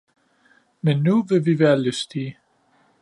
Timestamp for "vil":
1.23-1.45